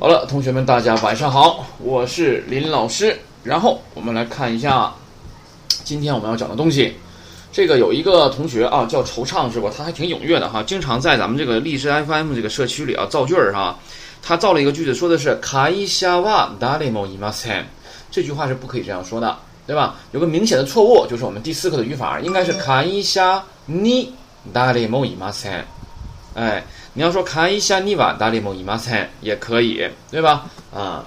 [0.00, 3.18] 好了，同学们，大家晚上好，我是林老师。
[3.42, 4.94] 然后我们来看一下
[5.82, 6.94] 今天我们要讲的东西。
[7.50, 9.68] 这个有一个同学啊，叫惆怅是吧？
[9.76, 13.76] 他还挺踊跃的哈，经常在咱们这个励志 FM 这个社区里啊造句儿哈。
[14.22, 17.66] 他造了一个句子，说的是“卡伊夏瓦达雷莫伊马森”，
[18.08, 19.36] 这句话是不可以这样说的，
[19.66, 19.96] 对吧？
[20.12, 24.14] 有个明显的错误，就是我们第四课的语法应该是“卡伊夏尼
[24.52, 25.52] 达雷莫伊马森”。
[26.38, 26.62] 哎，
[26.92, 30.46] 你要说“看一下你瓦达雷莫伊马森”也可以，对吧？
[30.72, 31.04] 啊。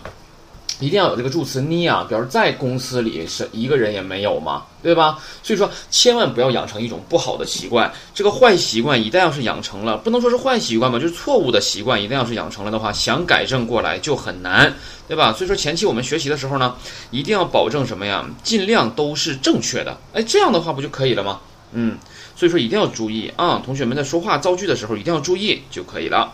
[0.82, 5.20] 一定要有这个助词你啊，表示在公司里是一个人也没有嘛，对吧？
[5.44, 7.94] 所以说千万不要养成一种不好的习惯。
[8.16, 12.02] 这个坏习惯一旦要是养成了，不能说是坏习惯吧，就是错误的习惯。
[12.02, 14.74] 一旦要是养成了的话，想改正过来就很难，
[15.08, 15.32] 对吧？
[15.32, 16.76] 所以说前期我们学习的时候呢，
[17.12, 18.28] 一定要保证什么呀？
[18.42, 19.96] 尽量都是正确的。
[20.14, 21.40] 哎，这样的话不就可以了吗？
[21.73, 21.99] 嗯，
[22.35, 26.33] 所以说一定要注意啊，同学们在说话造句的时候一定要注意就可以了。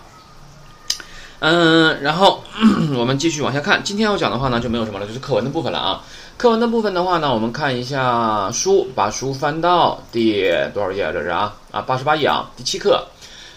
[1.41, 2.45] 嗯，然后
[2.97, 3.83] 我们继续往下看。
[3.83, 6.05] 今天要讲的话呢，就没有什么了，就是课文的部分了啊。
[6.37, 11.13] 课文的部分的话呢，我们看一下书，把书翻到第多少页？
[11.13, 13.05] 这是啊啊，八十八页啊，第七课。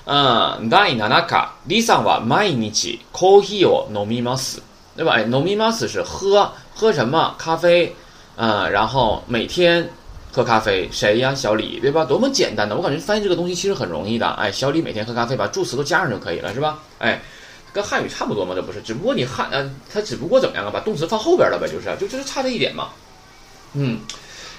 [0.05, 1.49] 嗯，第七课。
[1.65, 4.57] 李桑は毎日コーヒーを飲みます，
[4.95, 5.13] 对吧？
[5.13, 7.35] 哎，飲みます是喝喝什么？
[7.37, 7.95] 咖啡。
[8.37, 9.87] 嗯，然后每天
[10.32, 11.34] 喝咖啡，谁呀？
[11.34, 12.04] 小李，对吧？
[12.04, 14.26] 多么简单的，我感觉翻译这个东西其实很容易的。
[14.32, 16.78] 哎，小李每天喝咖啡，把助词都加上就可以了，是吧？
[16.98, 17.20] 哎。
[17.72, 18.82] 跟汉语差不多嘛，这不是？
[18.82, 20.70] 只不过你汉，呃，它只不过怎么样啊？
[20.74, 22.88] 把动词放后边了呗，就是，就就是差这一点嘛。
[23.74, 24.00] 嗯，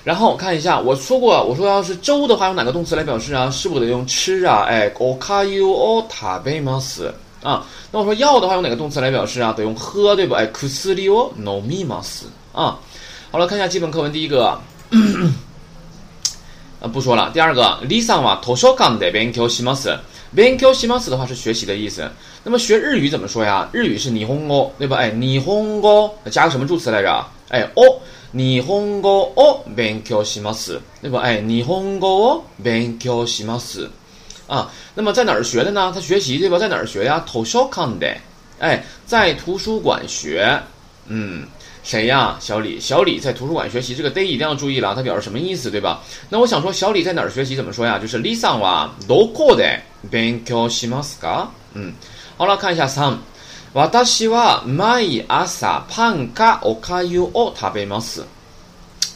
[0.05, 3.49] 然后我看一下，我说过，我说要是粥的话，用哪个动词来表示啊？
[3.51, 4.63] 是不是得用吃啊？
[4.65, 7.05] 哎，okayu o tabemas
[7.43, 7.67] 啊。
[7.91, 9.51] 那我说要的话，用哪个动词来表示啊？
[9.51, 10.33] 得用喝，对不？
[10.33, 12.21] 哎，kusuri o nomimas
[12.53, 12.79] 啊。
[13.29, 14.57] 好了，看一下基本课文第一个，
[16.80, 17.30] 呃，不说了。
[17.32, 22.08] 第二个，Lisa wa toshokan de benkyou shimasu。benkyou shimasu 的话是学习的意思。
[22.44, 23.68] 那么学日语怎么说呀？
[23.72, 24.96] 日语是霓虹哦，对吧？
[24.98, 27.26] 哎，霓虹哦，加个什么助词来着？
[27.48, 27.82] 哎，哦，
[28.34, 31.20] 霓虹哦哦，勉強します，对吧？
[31.20, 33.88] 哎，霓虹哦，勉強します。
[34.46, 35.90] 啊，那么在哪儿学的呢？
[35.94, 36.58] 他学习对吧？
[36.58, 37.24] 在哪儿学呀？
[37.26, 38.16] 図書館で，
[38.60, 40.60] 哎，在图書馆学。
[41.08, 41.46] 嗯，
[41.82, 42.36] 谁呀？
[42.40, 43.94] 小李，小李在图书馆学习。
[43.94, 46.02] 这个 day 一定要注意了，它表示什么意思，对吧？
[46.28, 47.54] 那我想说，小李在哪儿学习？
[47.54, 47.98] 怎么说呀？
[47.98, 51.48] 就是リさんはどこで勉強しますか？
[51.74, 51.92] 嗯。
[52.36, 53.18] 好了，看一下三。
[53.72, 58.24] 私は毎朝パンかおかゆを食べます。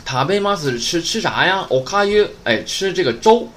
[0.06, 1.66] 食べます吃吃啥呀？
[1.70, 3.48] おかゆ，哎，吃这个粥。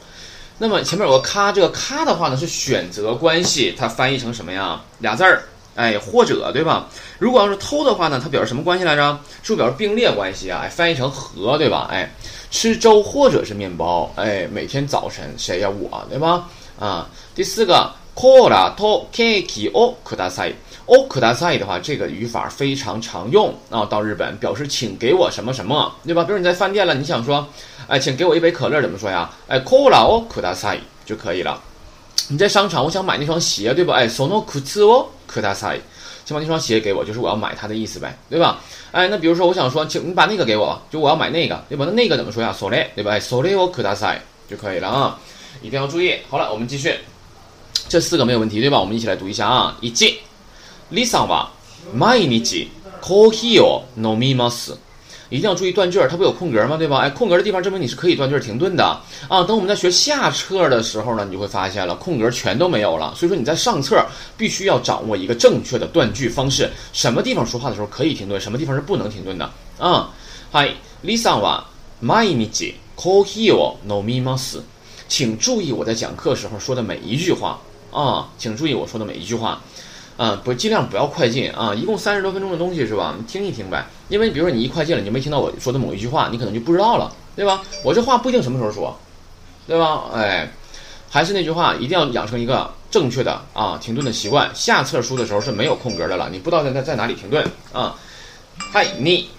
[0.59, 4.79] 那么前面有个か，这个か的话呢是选择关系，它翻译成什么呀？
[4.99, 5.43] 俩字儿，
[5.78, 6.88] 哎，或者对吧？
[7.20, 9.16] 如果要是偷的话呢，它表示什么关系来着？
[9.44, 10.66] 是不是表示并列关系啊？
[10.68, 11.86] 翻译成和对吧？
[11.88, 12.10] 哎，
[12.50, 16.48] 吃粥或者是面包，哎，每天早晨谁呀、我对吧？
[16.80, 17.92] 啊，第四个。
[18.20, 20.52] コーラとケーキをください。
[20.86, 23.54] をください的话，这个语法非常常用。
[23.70, 26.24] 啊，到日本表示请给我什么什么，对吧？
[26.24, 27.46] 比如你在饭店了，你想说，
[27.86, 29.30] 哎，请给我一杯可乐，怎么说呀？
[29.46, 31.62] 哎，コーラをください就可以了。
[32.29, 33.95] 你在商场，我想买那双鞋，对吧？
[33.95, 35.81] 哎，その靴をください，
[36.25, 38.59] 请把那双鞋给我，就是我要买它的意思呗，对吧？
[38.91, 41.85] 哎，那比如说我想说，请你把那个给我，就我要买那个，对吧？
[41.85, 42.55] 那那个怎么说呀？
[42.57, 43.11] それ，对吧？
[43.11, 44.19] 哎，それをください
[44.49, 45.19] 就可以了啊。
[45.61, 46.17] 一定要注意。
[46.29, 46.97] 好了，我们继续。
[47.89, 48.79] 这四个没有问题，对吧？
[48.79, 49.77] 我们一起来读一下啊。
[49.81, 49.91] 一、
[50.91, 51.47] リサは
[51.93, 52.67] 毎日
[53.01, 54.77] コーヒーを飲みます。
[55.29, 56.77] 一定要注意断句儿，它不有空格吗？
[56.77, 56.97] 对吧？
[56.99, 58.85] 哎，空格的地方证明你是可以断句儿停顿的
[59.27, 59.43] 啊。
[59.43, 63.13] 等我们在学下册的时候呢，你就会发现了空格全都没有了。
[63.15, 64.05] 所以说你在上册
[64.37, 69.49] 必须要掌握一个正确的断句方式，什么地方说话的时候可以停顿，什么地方是不能停顿的
[69.79, 70.09] 啊。
[70.51, 71.63] はい、リサは
[72.03, 74.59] 毎日コーヒーを飲みます。
[75.07, 77.59] 请注意我在讲课时候说的每一句话。
[77.91, 79.61] 啊，请注意我说的每一句话，
[80.17, 83.15] 啊，不尽量不要快进啊，一共三十多分钟的东西是吧？
[83.17, 87.63] 你听一听呗，因为比如说你一快进了，你就没听到我说的某一句话，你可能就不知道了，对吧？
[87.83, 88.95] 我这话不一定什么时候说，
[89.67, 90.03] 对吧？
[90.13, 90.47] 哎，
[91.09, 94.49] 还是那句话，一定要养成一个正确的啊停顿的习惯。
[94.53, 97.95] 下册书的时候是没有空格的了，你不知道在在在哪里停顿啊。
[98.71, 99.29] 嗨，你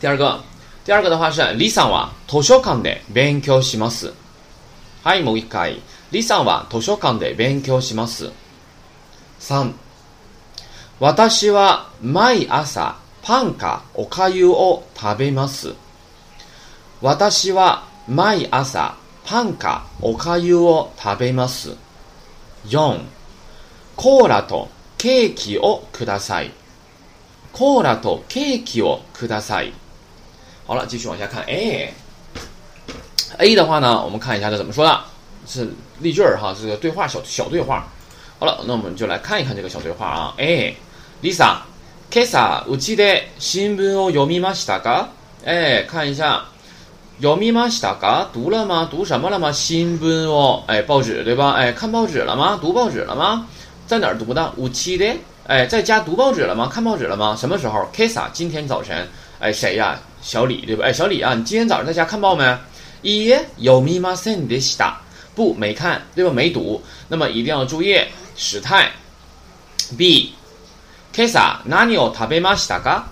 [0.00, 0.40] 第二个，
[0.84, 4.12] 第二个的话是 Lisa は図書館で勉強します。
[5.02, 5.76] はい、もう一回。
[6.10, 8.30] 李さんは図書館で勉強します。
[9.40, 9.72] 3、
[10.99, 15.73] 私は毎朝パンかおかゆを食べます。
[17.01, 21.77] 私は毎朝パンかおかゆを食べます。
[22.67, 22.99] 4、
[23.95, 24.67] コーラと
[24.97, 26.51] ケーキをください。
[27.53, 29.71] コーラとケーキをください。
[30.67, 31.45] 好了，继续往下看。
[31.47, 31.93] A
[33.37, 34.99] A 的话呢，我们看一下它怎么说的。
[35.47, 37.87] 是例句儿哈，这个对话小小对话。
[38.37, 40.35] 好了，那我们就来看一看这个小对话啊。
[40.37, 40.75] 哎
[41.22, 41.62] Lisa，
[42.10, 45.08] 今朝うちで新聞を読みましたか？
[45.44, 46.44] 哎，看一下，
[47.20, 48.28] 読みましたか？
[48.32, 48.88] 读了吗？
[48.90, 49.50] 读什么了吗？
[49.52, 51.52] 新聞哦，哎，报纸对吧？
[51.52, 52.58] 哎，看报纸了吗？
[52.60, 53.46] 读报纸了吗？
[53.86, 54.52] 在哪儿读的？
[54.58, 55.16] うちで，
[55.46, 56.68] 哎，在家读报纸了吗？
[56.68, 57.36] 看报纸了吗？
[57.38, 57.88] 什么时候？
[57.92, 59.08] 今朝，今天早晨。
[59.38, 59.98] 哎，谁呀？
[60.22, 60.86] 小李对吧？
[60.86, 62.44] 哎，小李啊，你今天早上在家看报没？
[63.02, 64.94] いいえ、読みませんでした。
[65.36, 66.30] 不，没看，对吧？
[66.32, 66.82] 没读。
[67.08, 68.00] 那么一定要注意
[68.34, 68.90] 时态。
[69.98, 70.32] B。
[71.12, 73.04] 今朝何を食べましたか？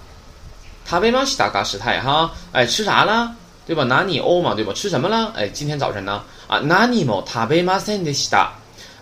[0.85, 3.35] 食べましたか时态哈，哎，吃啥了？
[3.67, 3.85] 对吧？
[3.85, 4.73] 何を嘛，对吧？
[4.73, 5.33] 吃什么了？
[5.37, 6.23] 哎，今天早晨呢？
[6.49, 8.49] 啊，何も食べませんでした。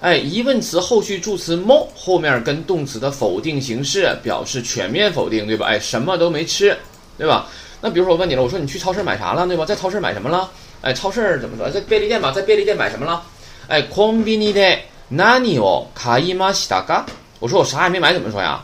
[0.02, 5.66] 哎，疑问词后续助词も后面跟动词的否定形式表示全面否定，对吧？
[5.66, 6.76] 哎，什么都没吃，
[7.16, 7.46] 对吧？
[7.80, 9.64] 那比如说我问你了，我说你去超市买啥了，对吧？
[9.64, 10.50] 在超市买什么了？
[10.82, 11.70] 哎，超市怎么说？
[11.70, 13.22] 在便利店吧，在便利店买什么了？
[13.68, 14.80] 哎，コンビニで
[15.10, 17.04] 何を買いましたか？
[17.38, 18.62] 我说我啥也没买，怎么说呀？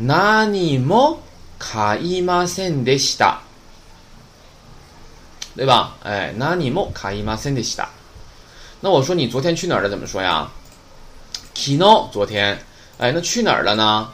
[0.00, 1.20] 何も
[1.58, 3.40] 買いませんでした，
[5.54, 5.96] 对吧？
[6.02, 7.90] 哎，何も買いませんでした。
[8.80, 9.90] 那我说你昨天去哪儿了？
[9.90, 10.50] 怎么说呀？
[11.52, 12.58] 昨日，昨天。
[12.96, 14.10] 哎，那去哪儿了呢？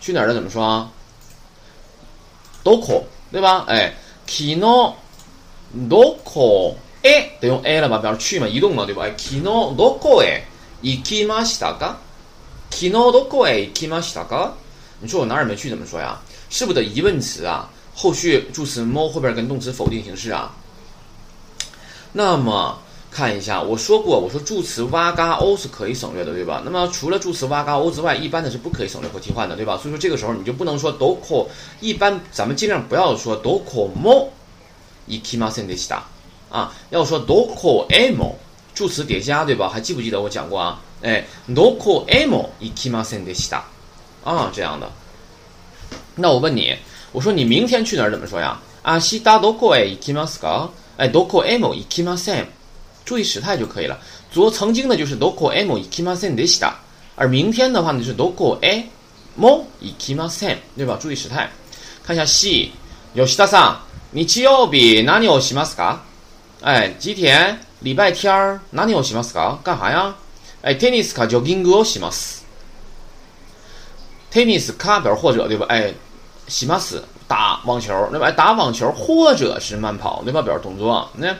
[0.00, 0.34] 去哪儿了？
[0.34, 0.88] 怎么说？
[2.64, 3.64] どこ，对吧？
[3.68, 3.94] 哎，
[4.26, 4.60] 昨日
[5.88, 6.74] どこ
[7.04, 7.98] へ得用 a 了吧？
[7.98, 9.04] 表示去嘛，移动嘛，对吧？
[9.04, 9.44] 哎，昨日
[9.76, 10.42] どこへ
[10.82, 11.98] 行きましたか？
[12.69, 14.51] 昨日どこへ行きましたか？
[14.99, 16.19] 你说我哪儿也没去，怎么说呀？
[16.49, 17.69] 是不是的疑问词啊？
[17.93, 20.55] 后续助词 mo 后边跟动词否定形式啊？
[22.13, 22.79] 那么
[23.11, 26.61] 看一下，我说过，我说助词哇嘎欧是可以省略的，对吧？
[26.63, 29.77] 那么除了助词哇嘎欧之外，一般的是不可以省略或替换的，对吧？
[29.77, 31.47] 所以说这个时候你就不能说 doko，
[31.81, 34.29] 一般咱们尽量不要说 doko mo
[35.09, 35.99] ikimasen de sta，
[36.49, 38.35] 啊，要说 doko emo，
[38.73, 39.67] 助词叠加，对吧？
[39.67, 40.81] 还记不记得我讲过啊？
[41.01, 43.61] 哎，doko emo ikimasen de sta。
[44.23, 44.89] 啊，这样的。
[46.15, 46.77] 那我问你，
[47.11, 48.11] 我说你明天去哪儿？
[48.11, 48.59] 怎么说呀？
[48.83, 50.69] あしだどこへ行きますか？
[50.97, 52.47] 哎，どこへも行きません。
[53.03, 53.99] 注意时态就可以了。
[54.31, 56.73] 昨曾经的就是どこへも行きませんでした，
[57.15, 58.85] 而明天的话呢就是どこへ
[59.35, 60.97] も行きません，对吧？
[60.99, 61.49] 注意时态。
[62.03, 62.71] 看一下 C，
[63.15, 63.81] 吉田さ
[64.13, 65.97] ん、日曜日何をしますか？
[66.61, 69.57] 哎，吉田，礼拜天儿何をしますか？
[69.63, 70.15] 干啥呀？
[70.65, 72.45] 哎，テニスかジョギングをします。
[74.31, 75.65] tennis 卡表示或者对吧？
[75.69, 75.93] 哎，
[76.47, 78.27] 西马斯打网球对吧？
[78.27, 80.41] 哎，打网球或者是慢跑对吧？
[80.41, 81.09] 表示动作。
[81.15, 81.35] 那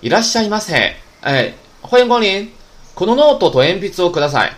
[0.00, 0.72] 伊拉西马斯
[1.20, 1.52] 哎，
[1.82, 2.50] 欢迎光临。
[2.94, 4.52] このノートと鉛筆をください。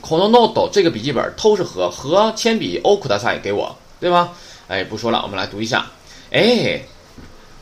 [0.00, 4.28] このノート这个笔记本都是和和铅笔をください给我对吧？
[4.68, 5.86] 哎，不说了，我们来读一下。
[6.30, 6.82] 哎，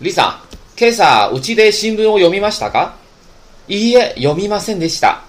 [0.00, 0.34] Lisa，
[0.76, 2.94] 今朝うちで新聞を読みましたか？
[3.69, 5.22] いいえ、読みませんでした。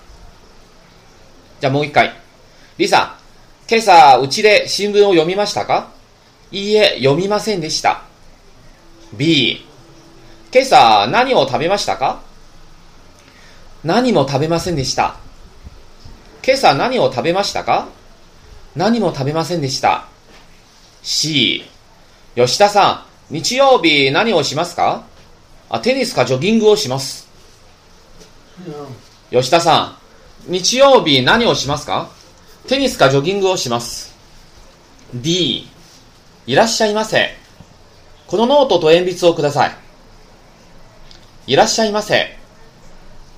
[1.62, 2.12] じゃあもう一回。
[2.76, 3.12] Lisa。
[3.70, 5.92] 今朝、うちで新聞を読みましたか？
[6.50, 8.02] いいえ、読みませんでした。
[9.14, 9.64] B、
[10.52, 12.20] 今朝何を食べましたか？
[13.84, 15.14] 何も食べませんでした。
[16.44, 17.86] 今朝何を食べましたか？
[18.74, 20.06] 何も食べませんでした。
[21.04, 21.64] C、
[22.34, 25.04] 吉田さん、日曜日何をしますか？
[25.68, 27.28] あ、テニスかジョギングをします。
[29.30, 30.01] 吉田さん、
[30.48, 32.08] 日曜日何をしますか？
[32.66, 34.12] テニスかジョギングをします。
[35.14, 35.68] D、
[36.46, 37.36] いらっしゃいませ。
[38.26, 39.76] このノートと鉛筆をください。
[41.46, 42.36] いらっしゃいませ。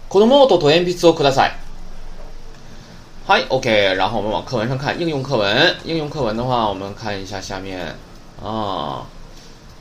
[0.08, 1.52] このノートと鉛筆をください。
[3.26, 3.94] はい、OK。
[3.96, 5.76] 然后我们往课文上看，应用课文。
[5.84, 7.94] 应用课文的话，我们看一下下面
[8.42, 9.06] 啊，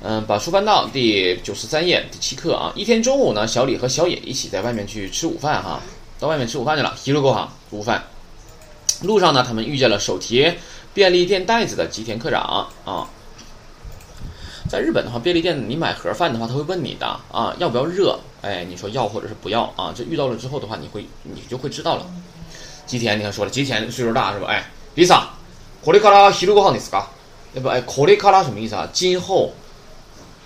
[0.01, 2.73] 嗯，把书翻到第九十三页，第七课啊。
[2.75, 5.81] 一天中午呢，小李和小野一起在外面去吃午饭哈，
[6.22, 6.94] 到外面吃午饭去了。
[6.96, 8.02] 昼ご飯，午饭。
[9.02, 10.52] 路上呢，他们遇见了手提
[10.92, 13.08] 便利店袋子的吉田科长啊。
[14.68, 18.18] 在日本的话，便利店你买盒饭的话，他会问你的啊，要不要热？
[18.42, 19.92] 哎，你说要或者是不要啊？
[19.96, 22.04] 这遇到了之后的话，你会你就会知道了。
[22.86, 24.48] 吉田，你看说了，吉田岁数大是吧？
[24.48, 24.64] 哎，
[24.94, 25.22] Lisa，
[25.84, 27.04] これから昼ご飯ですか？
[27.54, 27.72] 对吧？
[27.72, 28.88] 哎，これから什么意思啊？
[28.92, 29.52] 今后，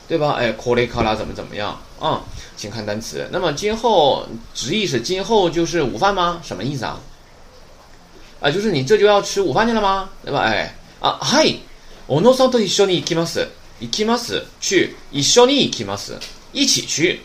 [0.09, 0.37] 对吧？
[0.39, 2.21] 哎，これから怎么怎么样啊？
[2.57, 3.27] 请看单词。
[3.33, 6.41] 那么今后直译是今后就是午饭吗？
[6.43, 6.99] 什么意思啊？
[8.41, 10.11] 啊，就是你这就要吃午饭去了吗？
[10.25, 10.41] 对吧？
[10.41, 11.57] 哎，啊，嗨，
[12.09, 13.49] おのさんと一緒に行きます。
[13.81, 14.45] 行きます。
[14.61, 16.19] 去一緒に行きます。
[16.53, 17.21] 一起去。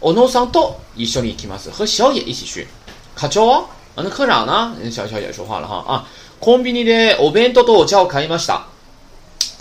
[0.00, 1.70] おのさんと一緒に行きます。
[1.70, 2.68] 和小野一起去。
[3.16, 4.76] 課長啊，那科长呢？
[4.90, 6.06] 小小野说话了哈啊。
[6.38, 8.66] コンビニでお弁当とお茶を買いました。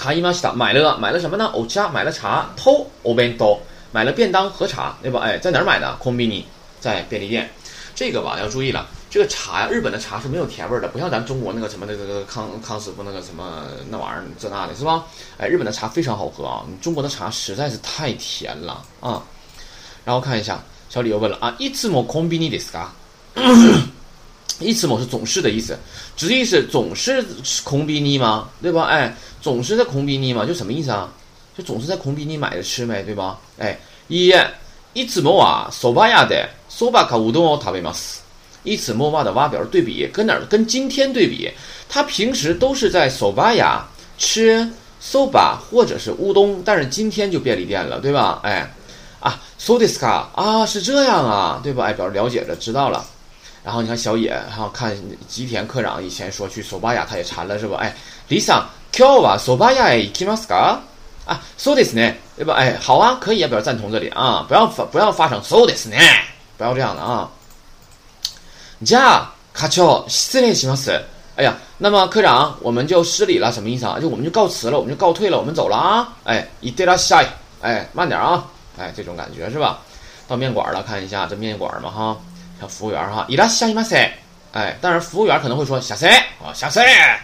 [0.03, 0.53] 買いました。
[0.53, 1.51] 买了买了什么呢？
[1.53, 2.49] お茶买了茶。
[2.55, 3.57] とお弁当
[3.91, 5.19] 买了便当和茶，对吧？
[5.19, 5.97] 哎，在哪儿买的？
[6.01, 6.43] コンビニ
[6.79, 7.49] 在便利店。
[7.95, 8.87] 这个吧要注意了。
[9.09, 15.03] 这个茶呀，日本的茶是没有甜味的，不像咱中国那个什么那个康康师傅那个什么那玩意儿这那的，是吧？
[15.37, 19.21] 哎，日本的茶非常好喝啊，中国的茶实在是太甜了啊。
[20.05, 20.59] 然后看一下，
[20.89, 22.89] 小李又问了啊，いつもコンビニですか？
[24.59, 25.77] いつも是总是的意思，
[26.17, 27.25] 直译是总是
[27.63, 28.49] 空比尼吗？
[28.61, 28.83] 对吧？
[28.83, 30.45] 哎，总是在空比尼吗？
[30.45, 31.09] 就什么意思啊？
[31.57, 33.39] 就总是在空比尼买着吃呗，对吧？
[33.57, 33.77] 哎，
[34.09, 34.33] 一
[34.95, 38.23] いつもはそば屋でそばかうどんを食べます。
[38.65, 40.45] いつもは的哇表示对比，跟哪儿？
[40.47, 41.49] 跟今天对比。
[41.87, 43.81] 他平时都是在そば屋
[44.17, 44.67] 吃
[45.01, 48.41] そば或者是乌冬，但是今天就便利店了，对吧？
[48.43, 48.67] 哎，
[49.21, 50.25] 啊，そうですか？
[50.35, 51.85] 啊，是这样啊，对吧？
[51.85, 53.05] 哎，表示了解着，知道了。
[53.63, 54.95] 然后你看小野，哈，看
[55.27, 57.77] 吉田科长以前说去索巴亚，他也馋了是吧？
[57.77, 57.93] 哎，
[58.27, 60.79] 李桑，今日は索巴亚へ行きますか？
[61.25, 62.53] 啊，そうですね，对吧？
[62.53, 65.99] 哎，好啊，可以啊，表示赞同这里啊，不要发不要发成そうですね，
[66.57, 67.29] 不要这样的啊。
[68.83, 71.01] じゃあ課長失礼します。
[71.35, 73.99] 哎呀，那么科长，我们就失礼了，什么意思啊？
[73.99, 76.07] 就我们就告辞了，我们就告退了，我们走了啊。
[76.25, 77.27] 哎，いってらっしゃい。
[77.61, 78.45] 哎，慢点啊。
[78.77, 79.79] 哎，这种感觉是吧？
[80.27, 82.17] 到面馆了，看一下这面馆嘛哈。
[82.60, 84.12] 像服务员哈，伊拉下伊马塞，
[84.52, 86.08] 哎，当然服务员可能会说下塞
[86.42, 86.82] 啊，下塞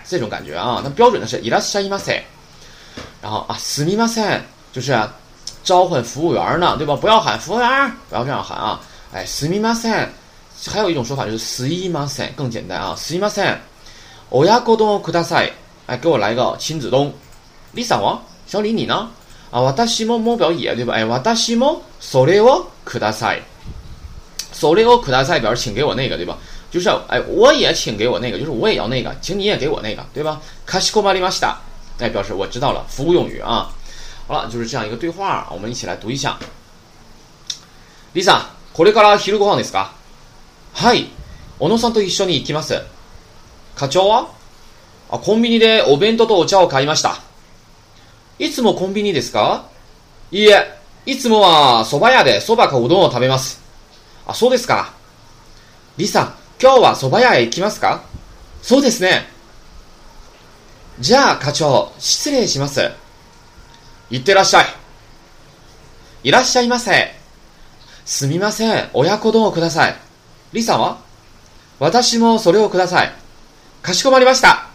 [0.08, 2.22] 这种感觉啊，那标准的是伊拉下伊马塞，
[3.22, 4.40] 然后啊，斯密马塞
[4.72, 4.98] 就是
[5.62, 6.96] 召唤服务员呢，对吧？
[6.96, 8.80] 不要喊服务员，不要这样喊啊，
[9.12, 10.08] 哎，斯密马塞，
[10.66, 13.60] 还有一种说法就是斯伊马塞更简单啊，斯伊马塞，
[14.30, 15.50] 欧亚沟东库达塞，
[15.86, 17.12] 哎，给我来个亲子东
[17.74, 19.08] ，Lisa 王，小李你呢？
[19.50, 20.94] 啊，瓦达西莫莫表也对吧？
[20.94, 23.10] 哎，瓦达西莫索雷沃库达
[24.52, 24.60] 塞。
[24.60, 26.36] 索雷欧可大赛表请给我那个，对吧？
[26.70, 30.40] 就是哎，我也请给我那个，就是我也要那个，请你也给我那个，对吧？
[30.64, 31.58] 卡西科马里马西达，
[31.98, 33.70] 哎，表示我知道了，服务用语啊。
[34.26, 36.38] 好了，就是这样一个对话，我们一起来读一下。
[38.14, 38.42] Lisa，
[38.72, 39.88] これから昼ご飯ですか？
[40.74, 41.08] はい、
[41.58, 42.80] 小野さんと一緒に行きます。
[43.74, 44.26] 課長は？
[45.10, 47.20] あ、コンビニでお弁当とお茶を買いました。
[48.38, 49.64] いつもコンビニですか？
[50.30, 53.59] いいえ、いつもは蕎麦屋で蕎麦かうどんを食べます。
[54.30, 54.92] あ、そうですか。
[55.96, 58.02] リサ、今日は蕎麦屋へ行きますか？
[58.62, 59.26] そうですね。
[61.00, 62.92] じゃあ、課長、失礼します。
[64.08, 64.66] いってらっしゃい。
[66.22, 67.12] いらっしゃいませ。
[68.04, 69.96] すみません、親子丼をください。
[70.52, 70.98] リサは？
[71.80, 73.12] 私もそれをください。
[73.82, 74.69] かしこまりました。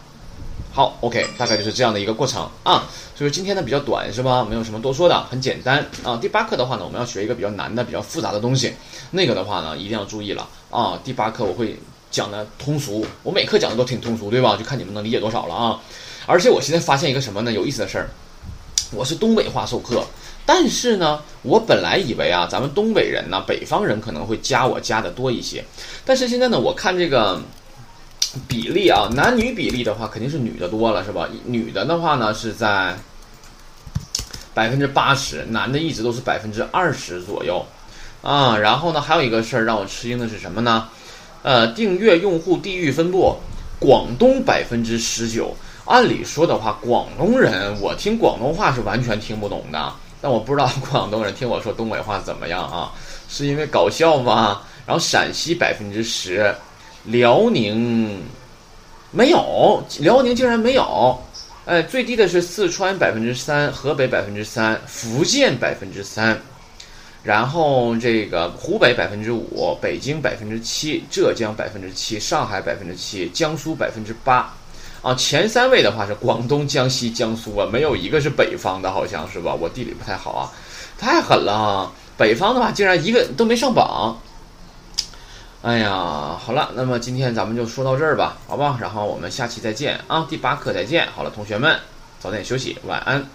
[0.76, 2.84] 好，OK，大概就是这样的一个过程啊。
[3.16, 4.44] 所以说今天呢比较短是吧？
[4.44, 6.18] 没有什么多说的，很简单啊。
[6.20, 8.74] 第八课的话呢，我们要学一个比较难的、比较复杂的东西，
[9.12, 11.00] 那个的话呢一定要注意了啊。
[11.02, 11.80] 第八课我会
[12.10, 14.54] 讲的通俗，我每课讲的都挺通俗，对吧？
[14.54, 15.80] 就看你们能理解多少了啊。
[16.26, 17.50] 而且我现在发现一个什么呢？
[17.50, 18.10] 有意思的事儿，
[18.92, 20.04] 我是东北话授课，
[20.44, 25.64] 但是呢，我本来以为啊，咱们东北人呢，北方人可能会加我加的多一些，
[26.04, 27.40] 但是现在呢，我看这个。
[28.48, 31.28] 比例啊，男女比例的话，肯定是女的多了，是吧？
[31.44, 32.94] 女的的话呢，是在
[34.54, 37.64] 百分之八十，男的一直都是百分之二十左右
[38.22, 38.56] 啊。
[38.56, 40.88] 然后呢，还有一个事儿让我吃惊的是什么呢？
[41.42, 43.36] 呃，订阅用户地域分布，
[43.78, 45.54] 广东百分之十九。
[45.84, 52.92] 按理说的话，广东人我听广东话是完全听不懂的，但我不知道广东人听我说东北话怎么样啊？
[53.28, 54.62] 是因为搞笑吗？
[54.84, 56.52] 然后陕西百分之十。
[57.06, 58.22] 辽宁
[59.12, 61.18] 没有，辽宁竟然没有，
[61.64, 66.38] 哎，最低的是四川百分之三，河北百分之三，福建百分之三，
[67.22, 74.52] 然后这个湖北百分之五，北京百分之七，浙江百分之七，上海百分之七，江苏百分之八，
[75.00, 79.54] 啊，前三位的话是广东、江西、江苏啊，没有一个是北方的，好像是吧？
[79.54, 80.52] 我地理不太好啊，
[80.98, 81.92] 太狠了啊！
[82.18, 84.18] 北方的话竟然一个都没上榜。
[85.66, 88.78] 哎呀，好了，那么今天咱们就说到这儿吧，好吧？
[88.80, 91.08] 然后我们下期再见啊，第八课再见。
[91.12, 91.76] 好了，同学们，
[92.20, 93.26] 早点休息，晚安。